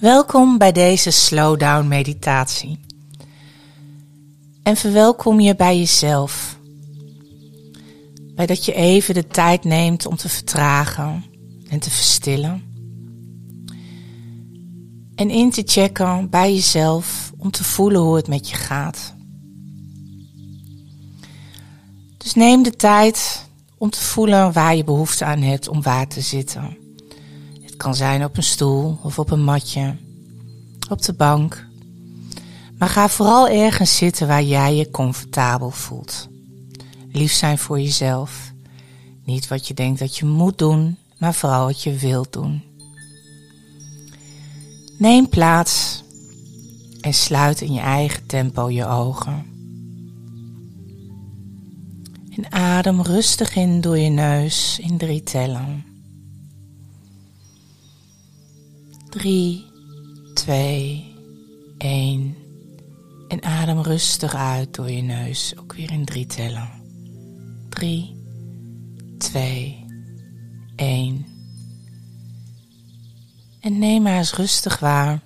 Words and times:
Welkom 0.00 0.58
bij 0.58 0.72
deze 0.72 1.10
slowdown 1.10 1.88
meditatie. 1.88 2.80
En 4.62 4.76
verwelkom 4.76 5.40
je 5.40 5.56
bij 5.56 5.78
jezelf. 5.78 6.58
Bij 8.34 8.46
dat 8.46 8.64
je 8.64 8.72
even 8.72 9.14
de 9.14 9.26
tijd 9.26 9.64
neemt 9.64 10.06
om 10.06 10.16
te 10.16 10.28
vertragen 10.28 11.24
en 11.68 11.78
te 11.78 11.90
verstillen. 11.90 12.62
En 15.14 15.30
in 15.30 15.50
te 15.50 15.62
checken 15.64 16.30
bij 16.30 16.54
jezelf 16.54 17.32
om 17.36 17.50
te 17.50 17.64
voelen 17.64 18.00
hoe 18.00 18.16
het 18.16 18.28
met 18.28 18.48
je 18.48 18.56
gaat. 18.56 19.14
Dus 22.16 22.34
neem 22.34 22.62
de 22.62 22.76
tijd 22.76 23.46
om 23.78 23.90
te 23.90 24.00
voelen 24.00 24.52
waar 24.52 24.76
je 24.76 24.84
behoefte 24.84 25.24
aan 25.24 25.42
hebt 25.42 25.68
om 25.68 25.82
waar 25.82 26.08
te 26.08 26.20
zitten 26.20 26.79
kan 27.80 27.94
zijn 27.94 28.24
op 28.24 28.36
een 28.36 28.42
stoel 28.42 28.98
of 29.02 29.18
op 29.18 29.30
een 29.30 29.44
matje, 29.44 29.96
op 30.90 31.02
de 31.02 31.12
bank. 31.12 31.66
Maar 32.78 32.88
ga 32.88 33.08
vooral 33.08 33.48
ergens 33.48 33.96
zitten 33.96 34.26
waar 34.26 34.42
jij 34.42 34.74
je 34.74 34.90
comfortabel 34.90 35.70
voelt. 35.70 36.28
Lief 37.12 37.32
zijn 37.32 37.58
voor 37.58 37.80
jezelf. 37.80 38.52
Niet 39.24 39.48
wat 39.48 39.68
je 39.68 39.74
denkt 39.74 39.98
dat 39.98 40.16
je 40.16 40.24
moet 40.24 40.58
doen, 40.58 40.96
maar 41.18 41.34
vooral 41.34 41.66
wat 41.66 41.82
je 41.82 41.94
wilt 41.94 42.32
doen. 42.32 42.62
Neem 44.98 45.28
plaats 45.28 46.02
en 47.00 47.14
sluit 47.14 47.60
in 47.60 47.72
je 47.72 47.80
eigen 47.80 48.26
tempo 48.26 48.70
je 48.70 48.86
ogen. 48.86 49.44
En 52.36 52.52
adem 52.52 53.02
rustig 53.02 53.56
in 53.56 53.80
door 53.80 53.98
je 53.98 54.10
neus 54.10 54.78
in 54.82 54.98
drie 54.98 55.22
tellen. 55.22 55.89
3, 59.10 59.64
2, 60.34 61.14
1. 61.78 62.36
En 63.28 63.42
adem 63.42 63.80
rustig 63.80 64.34
uit 64.34 64.74
door 64.74 64.90
je 64.90 65.02
neus, 65.02 65.54
ook 65.58 65.74
weer 65.74 65.92
in 65.92 66.04
drie 66.04 66.26
tellen. 66.26 66.70
3, 67.68 68.16
2, 69.18 69.84
1. 70.76 71.26
En 73.60 73.78
neem 73.78 74.02
maar 74.02 74.16
eens 74.16 74.34
rustig 74.34 74.78
waar 74.78 75.20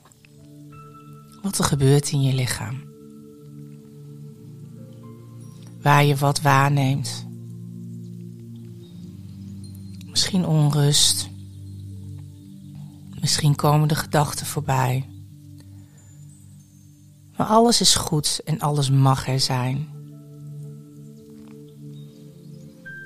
wat 1.42 1.58
er 1.58 1.64
gebeurt 1.64 2.10
in 2.10 2.22
je 2.22 2.34
lichaam. 2.34 2.82
Waar 5.82 6.04
je 6.04 6.16
wat 6.16 6.40
waarneemt. 6.40 7.26
Misschien 10.06 10.46
onrust 10.46 11.32
Misschien 13.24 13.54
komen 13.54 13.88
de 13.88 13.94
gedachten 13.94 14.46
voorbij. 14.46 15.08
Maar 17.36 17.46
alles 17.46 17.80
is 17.80 17.94
goed 17.94 18.40
en 18.44 18.60
alles 18.60 18.90
mag 18.90 19.28
er 19.28 19.40
zijn. 19.40 19.88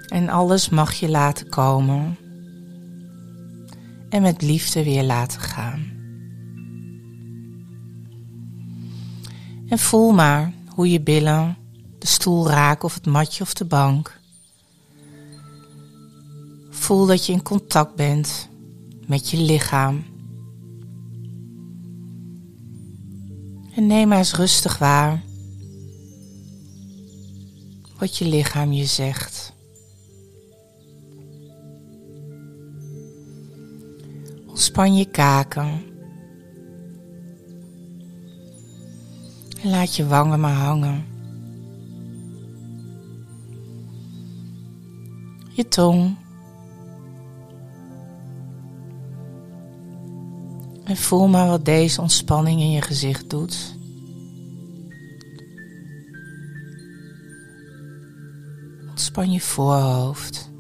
En 0.09 0.29
alles 0.29 0.69
mag 0.69 0.93
je 0.93 1.09
laten 1.09 1.49
komen 1.49 2.17
en 4.09 4.23
met 4.23 4.43
liefde 4.43 4.85
weer 4.85 5.05
laten 5.05 5.41
gaan. 5.41 5.87
En 9.69 9.79
voel 9.79 10.13
maar 10.13 10.53
hoe 10.69 10.91
je 10.91 11.01
billen 11.01 11.57
de 11.99 12.07
stoel 12.07 12.49
raken 12.49 12.85
of 12.85 12.95
het 12.95 13.07
matje 13.07 13.43
of 13.43 13.55
de 13.55 13.65
bank. 13.65 14.21
Voel 16.71 17.07
dat 17.07 17.27
je 17.27 17.33
in 17.33 17.43
contact 17.43 17.95
bent 17.95 18.49
met 19.09 19.31
je 19.31 19.37
lichaam. 19.37 20.05
En 23.75 23.87
neem 23.87 24.09
maar 24.09 24.19
eens 24.19 24.35
rustig 24.35 24.79
waar 24.79 25.23
wat 27.99 28.17
je 28.17 28.25
lichaam 28.25 28.73
je 28.73 28.85
zegt. 28.85 29.53
Ontspan 34.47 34.97
je 34.97 35.05
kaken. 35.05 35.83
En 39.63 39.71
laat 39.71 39.97
je 39.97 40.07
wangen 40.07 40.41
maar 40.41 40.55
hangen. 40.55 41.05
Je 45.49 45.69
tong. 45.69 46.17
En 50.89 50.97
voel 50.97 51.29
maar 51.29 51.49
wat 51.49 51.65
deze 51.65 52.01
ontspanning 52.01 52.61
in 52.61 52.71
je 52.71 52.83
gezicht 52.83 53.31
doet. 53.31 53.77
Ontspan 58.89 59.31
je 59.31 59.41
voorhoofd. 59.41 60.51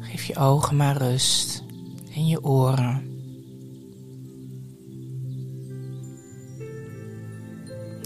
Geef 0.00 0.24
je 0.24 0.36
ogen 0.36 0.76
maar 0.76 0.96
rust 0.96 1.62
en 2.14 2.26
je 2.26 2.44
oren. 2.44 3.08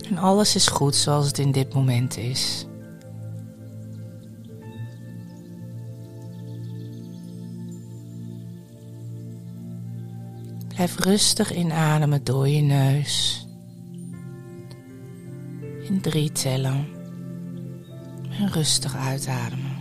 En 0.08 0.18
alles 0.18 0.54
is 0.54 0.66
goed 0.66 0.94
zoals 0.94 1.26
het 1.26 1.38
in 1.38 1.52
dit 1.52 1.74
moment 1.74 2.16
is. 2.16 2.66
Blijf 10.84 11.04
rustig 11.04 11.54
inademen 11.54 12.24
door 12.24 12.48
je 12.48 12.60
neus. 12.60 13.46
In 15.82 16.00
drie 16.00 16.32
tellen. 16.32 16.86
En 18.30 18.52
rustig 18.52 18.96
uitademen. 18.96 19.76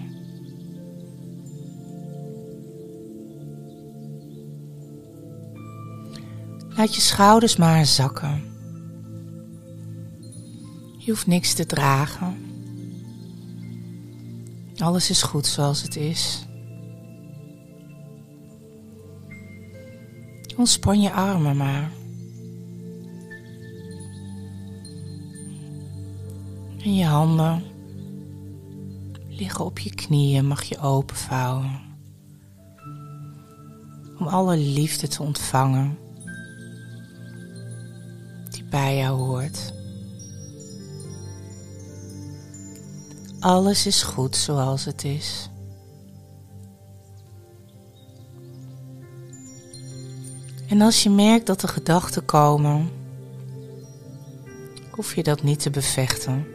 Laat 6.69 6.95
je 6.95 7.01
schouders 7.01 7.55
maar 7.55 7.85
zakken. 7.85 8.43
Je 10.97 11.11
hoeft 11.11 11.27
niks 11.27 11.53
te 11.53 11.65
dragen. 11.65 12.37
Alles 14.77 15.09
is 15.09 15.21
goed 15.21 15.47
zoals 15.47 15.81
het 15.81 15.95
is. 15.95 16.45
Ontspan 20.57 21.01
je 21.01 21.11
armen 21.11 21.57
maar. 21.57 21.91
En 26.83 26.95
je 26.95 27.05
handen 27.05 27.63
liggen 29.29 29.65
op 29.65 29.79
je 29.79 29.95
knieën, 29.95 30.47
mag 30.47 30.63
je 30.63 30.79
openvouwen. 30.79 31.81
Om 34.19 34.27
alle 34.27 34.57
liefde 34.57 35.07
te 35.07 35.23
ontvangen 35.23 35.97
die 38.49 38.63
bij 38.63 38.97
jou 38.97 39.17
hoort. 39.17 39.73
Alles 43.39 43.85
is 43.85 44.03
goed 44.03 44.35
zoals 44.35 44.85
het 44.85 45.03
is. 45.03 45.49
En 50.73 50.81
als 50.81 51.03
je 51.03 51.09
merkt 51.09 51.45
dat 51.45 51.61
er 51.61 51.69
gedachten 51.69 52.25
komen, 52.25 52.89
hoef 54.91 55.15
je 55.15 55.23
dat 55.23 55.43
niet 55.43 55.59
te 55.59 55.69
bevechten. 55.69 56.45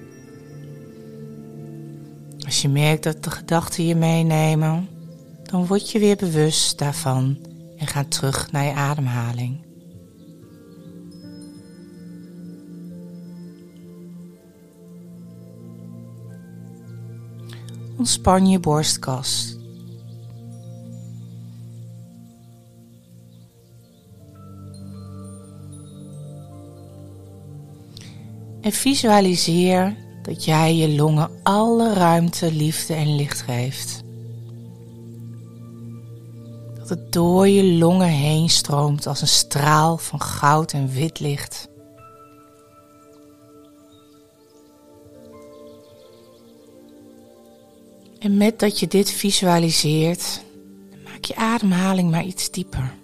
Als 2.45 2.63
je 2.63 2.69
merkt 2.69 3.03
dat 3.03 3.25
de 3.25 3.31
gedachten 3.31 3.87
je 3.87 3.95
meenemen, 3.95 4.89
dan 5.43 5.67
word 5.67 5.91
je 5.91 5.99
weer 5.99 6.17
bewust 6.17 6.79
daarvan 6.79 7.39
en 7.77 7.87
ga 7.87 8.05
terug 8.09 8.53
naar 8.53 8.65
je 8.65 8.73
ademhaling. 8.73 9.61
Ontspan 17.97 18.49
je 18.49 18.61
borstkas. 18.61 19.58
En 28.61 28.73
visualiseer 28.73 29.97
dat 30.23 30.45
jij 30.45 30.77
je 30.77 30.89
longen 30.89 31.31
alle 31.43 31.93
ruimte, 31.93 32.53
liefde 32.53 32.95
en 32.95 33.17
licht 33.17 33.41
geeft. 33.41 34.03
Dat 36.79 36.89
het 36.89 37.13
door 37.13 37.49
je 37.49 37.65
longen 37.65 38.09
heen 38.09 38.49
stroomt 38.49 39.07
als 39.07 39.21
een 39.21 39.29
straal 39.29 39.99
van 39.99 40.21
goud 40.21 40.73
en 40.73 40.89
wit 40.89 41.21
licht. 41.21 41.69
En 48.19 48.37
met 48.37 48.59
dat 48.59 48.81
je 48.81 48.89
dit 48.89 49.11
visualiseert, 49.11 50.43
maak 51.05 51.25
je 51.25 51.37
ademhaling 51.37 52.11
maar 52.11 52.25
iets 52.25 52.51
dieper. 52.51 52.95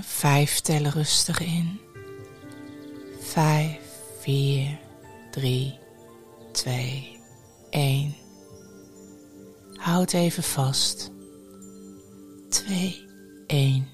Vijf 0.00 0.60
tellen 0.60 0.90
rustig 0.90 1.40
in. 1.40 1.80
Vijf, 3.28 3.78
vier, 4.20 4.78
drie, 5.30 5.78
twee, 6.52 7.20
één. 7.70 8.14
Houd 9.74 10.12
even 10.12 10.42
vast. 10.42 11.12
Twee, 12.48 13.04
één. 13.46 13.88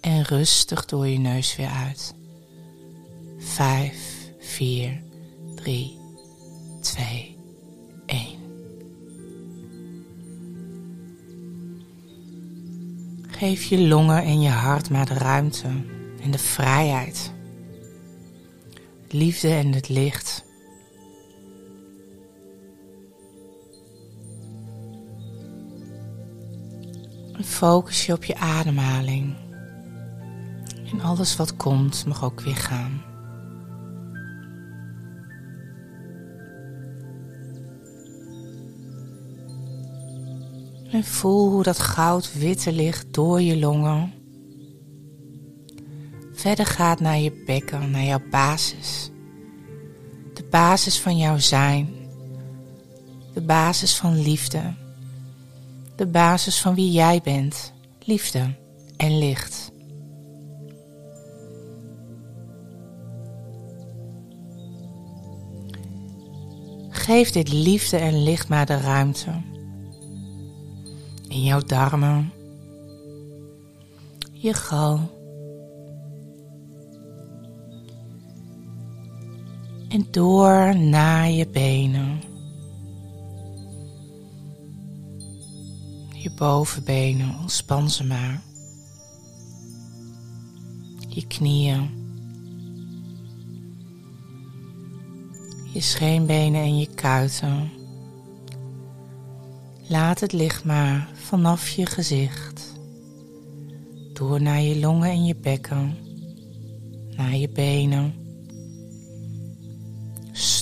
En 0.00 0.22
rustig 0.22 0.84
door 0.84 1.06
je 1.06 1.18
neus 1.18 1.56
weer 1.56 1.68
uit. 1.68 2.14
Vijf, 3.38 4.30
vier, 4.38 5.02
drie, 5.54 5.98
twee, 6.80 7.38
één. 8.06 8.38
Geef 13.26 13.64
je 13.64 13.78
longen 13.78 14.22
en 14.22 14.40
je 14.40 14.48
hart 14.48 14.90
maar 14.90 15.06
de 15.06 15.14
ruimte 15.14 15.68
en 16.22 16.30
de 16.30 16.38
vrijheid. 16.38 17.34
Liefde 19.16 19.48
en 19.48 19.72
het 19.72 19.88
licht. 19.88 20.44
Focus 27.44 28.06
je 28.06 28.12
op 28.12 28.24
je 28.24 28.36
ademhaling. 28.36 29.36
En 30.92 31.00
alles 31.00 31.36
wat 31.36 31.56
komt 31.56 32.06
mag 32.06 32.24
ook 32.24 32.40
weer 32.40 32.56
gaan. 32.56 33.02
En 40.90 41.04
voel 41.04 41.50
hoe 41.50 41.62
dat 41.62 41.78
goudwitte 41.78 42.72
licht 42.72 43.14
door 43.14 43.40
je 43.40 43.58
longen 43.58 44.15
verder 46.46 46.66
gaat 46.66 47.00
naar 47.00 47.18
je 47.18 47.42
bekken, 47.46 47.90
naar 47.90 48.02
jouw 48.04 48.22
basis. 48.30 49.10
De 50.34 50.44
basis 50.50 51.00
van 51.00 51.16
jouw 51.16 51.38
zijn. 51.38 51.94
De 53.34 53.40
basis 53.40 53.96
van 53.96 54.20
liefde. 54.20 54.74
De 55.96 56.06
basis 56.06 56.60
van 56.60 56.74
wie 56.74 56.90
jij 56.90 57.20
bent. 57.24 57.72
Liefde 58.04 58.54
en 58.96 59.18
licht. 59.18 59.72
Geef 66.88 67.30
dit 67.30 67.52
liefde 67.52 67.96
en 67.96 68.22
licht 68.22 68.48
maar 68.48 68.66
de 68.66 68.80
ruimte 68.80 69.30
in 71.28 71.42
jouw 71.42 71.60
darmen, 71.60 72.32
je 74.32 74.54
gal. 74.54 75.15
En 79.96 80.06
door 80.10 80.76
naar 80.78 81.30
je 81.30 81.48
benen. 81.48 82.20
Je 86.12 86.30
bovenbenen, 86.36 87.38
ontspan 87.40 87.90
ze 87.90 88.04
maar. 88.04 88.42
Je 91.08 91.26
knieën. 91.26 91.90
Je 95.72 95.80
scheenbenen 95.80 96.60
en 96.60 96.78
je 96.78 96.94
kuiten. 96.94 97.70
Laat 99.86 100.20
het 100.20 100.32
licht 100.32 100.64
maar 100.64 101.08
vanaf 101.14 101.68
je 101.68 101.86
gezicht, 101.86 102.72
door 104.12 104.42
naar 104.42 104.60
je 104.60 104.78
longen 104.78 105.10
en 105.10 105.24
je 105.24 105.36
bekken, 105.36 105.96
naar 107.16 107.36
je 107.36 107.48
benen, 107.48 108.25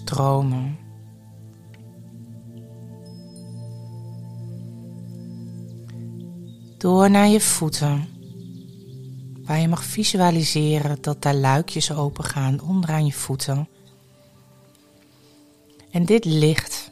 stromen. 0.05 0.79
Door 6.79 7.11
naar 7.11 7.29
je 7.29 7.41
voeten, 7.41 8.09
waar 9.45 9.61
je 9.61 9.69
mag 9.69 9.85
visualiseren 9.85 10.99
dat 11.01 11.23
daar 11.23 11.35
luikjes 11.35 11.93
open 11.93 12.25
gaan 12.25 12.61
onderaan 12.61 13.07
je 13.07 13.13
voeten. 13.13 13.69
En 15.91 16.05
dit 16.05 16.25
licht 16.25 16.91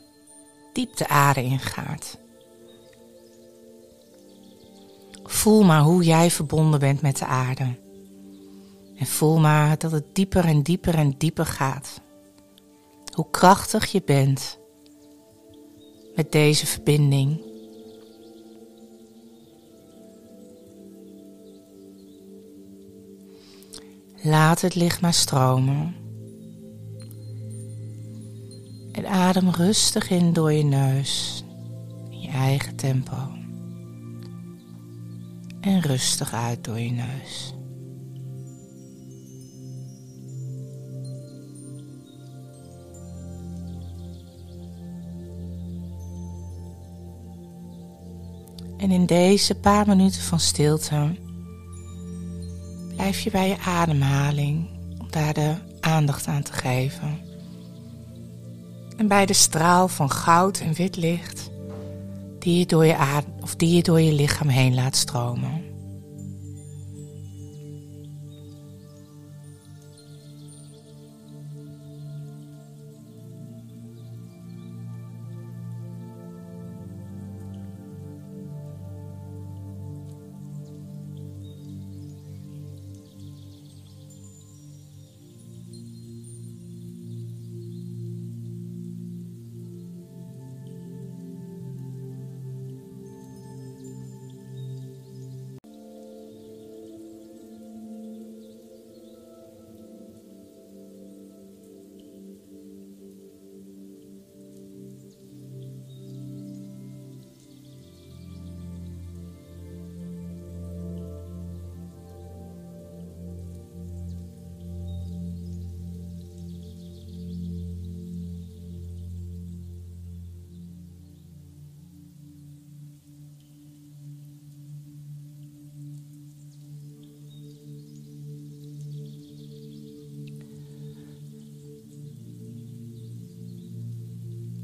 diep 0.72 0.96
de 0.96 1.08
aarde 1.08 1.42
ingaat. 1.42 2.18
Voel 5.22 5.62
maar 5.62 5.80
hoe 5.80 6.04
jij 6.04 6.30
verbonden 6.30 6.80
bent 6.80 7.02
met 7.02 7.18
de 7.18 7.26
aarde. 7.26 7.80
En 8.96 9.06
voel 9.06 9.38
maar 9.38 9.78
dat 9.78 9.92
het 9.92 10.14
dieper 10.14 10.44
en 10.44 10.62
dieper 10.62 10.94
en 10.94 11.14
dieper 11.18 11.46
gaat. 11.46 12.00
Hoe 13.12 13.30
krachtig 13.30 13.92
je 13.92 14.02
bent 14.04 14.58
met 16.14 16.32
deze 16.32 16.66
verbinding. 16.66 17.40
Laat 24.22 24.60
het 24.60 24.74
licht 24.74 25.00
maar 25.00 25.14
stromen. 25.14 25.94
En 28.92 29.06
adem 29.06 29.50
rustig 29.50 30.10
in 30.10 30.32
door 30.32 30.52
je 30.52 30.64
neus, 30.64 31.44
in 32.10 32.20
je 32.20 32.28
eigen 32.28 32.76
tempo 32.76 33.40
en 35.62 35.80
rustig 35.80 36.32
uit 36.32 36.64
door 36.64 36.78
je 36.78 36.90
neus. 36.90 37.54
En 48.82 48.90
in 48.90 49.06
deze 49.06 49.54
paar 49.54 49.86
minuten 49.86 50.22
van 50.22 50.40
stilte 50.40 51.14
blijf 52.94 53.20
je 53.20 53.30
bij 53.30 53.48
je 53.48 53.58
ademhaling 53.58 54.68
om 54.98 55.10
daar 55.10 55.34
de 55.34 55.54
aandacht 55.80 56.26
aan 56.26 56.42
te 56.42 56.52
geven. 56.52 57.18
En 58.96 59.08
bij 59.08 59.26
de 59.26 59.32
straal 59.32 59.88
van 59.88 60.10
goud 60.10 60.60
en 60.60 60.72
wit 60.72 60.96
licht 60.96 61.50
die 62.38 62.58
je 62.58 62.66
door 62.66 62.86
je, 62.86 62.96
adem, 62.96 63.32
of 63.40 63.56
die 63.56 63.74
je 63.74 63.82
door 63.82 64.00
je 64.00 64.12
lichaam 64.12 64.48
heen 64.48 64.74
laat 64.74 64.96
stromen. 64.96 65.61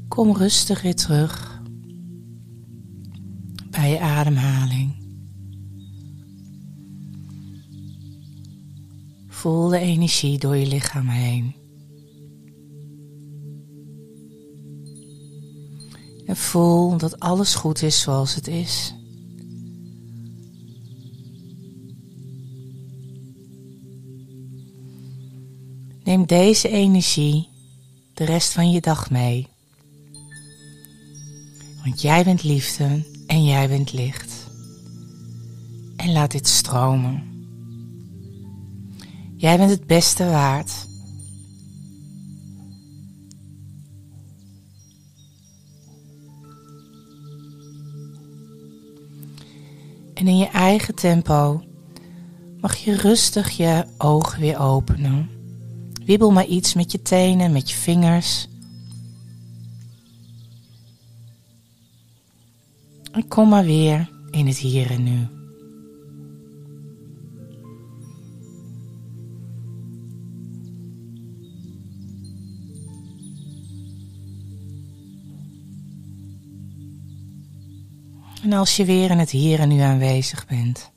Kom 0.09 0.35
rustig 0.35 0.81
weer 0.81 0.95
terug 0.95 1.61
bij 3.69 3.89
je 3.89 3.99
ademhaling. 3.99 4.95
Voel 9.27 9.67
de 9.67 9.77
energie 9.77 10.39
door 10.39 10.55
je 10.55 10.67
lichaam 10.67 11.07
heen. 11.07 11.55
En 16.25 16.37
voel 16.37 16.97
dat 16.97 17.19
alles 17.19 17.55
goed 17.55 17.81
is 17.81 18.01
zoals 18.01 18.35
het 18.35 18.47
is. 18.47 18.93
Neem 26.03 26.25
deze 26.25 26.69
energie 26.69 27.47
de 28.13 28.23
rest 28.23 28.53
van 28.53 28.71
je 28.71 28.81
dag 28.81 29.09
mee. 29.09 29.47
Want 31.83 32.01
jij 32.01 32.23
bent 32.23 32.43
liefde 32.43 33.03
en 33.27 33.45
jij 33.45 33.67
bent 33.67 33.93
licht. 33.93 34.33
En 35.95 36.11
laat 36.11 36.31
dit 36.31 36.47
stromen. 36.47 37.23
Jij 39.35 39.57
bent 39.57 39.69
het 39.69 39.87
beste 39.87 40.25
waard. 40.25 40.87
En 50.13 50.27
in 50.27 50.37
je 50.37 50.47
eigen 50.47 50.95
tempo 50.95 51.63
mag 52.61 52.75
je 52.75 52.95
rustig 52.95 53.49
je 53.49 53.85
ogen 53.97 54.39
weer 54.39 54.59
openen. 54.59 55.29
Wibbel 56.05 56.31
maar 56.31 56.45
iets 56.45 56.73
met 56.73 56.91
je 56.91 57.01
tenen, 57.01 57.51
met 57.51 57.69
je 57.69 57.75
vingers. 57.75 58.47
En 63.11 63.27
kom 63.27 63.49
maar 63.49 63.65
weer 63.65 64.09
in 64.31 64.47
het 64.47 64.57
hier 64.57 64.91
en 64.91 65.03
nu. 65.03 65.27
En 78.43 78.53
als 78.53 78.75
je 78.75 78.85
weer 78.85 79.11
in 79.11 79.17
het 79.17 79.29
hier 79.29 79.59
en 79.59 79.69
nu 79.69 79.79
aanwezig 79.79 80.47
bent. 80.47 80.91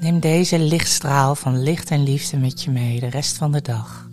Neem 0.00 0.20
deze 0.20 0.58
lichtstraal 0.58 1.34
van 1.34 1.62
licht 1.62 1.90
en 1.90 2.02
liefde 2.02 2.36
met 2.36 2.62
je 2.62 2.70
mee 2.70 3.00
de 3.00 3.06
rest 3.06 3.36
van 3.36 3.52
de 3.52 3.60
dag. 3.60 4.12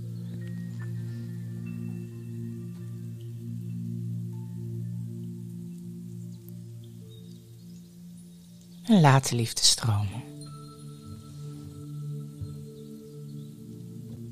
Laat 9.01 9.29
de 9.29 9.35
liefde 9.35 9.63
stromen. 9.63 10.30